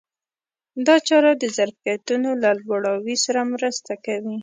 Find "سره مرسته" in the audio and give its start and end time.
3.25-3.93